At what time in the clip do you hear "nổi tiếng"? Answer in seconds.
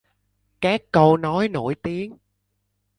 1.47-2.17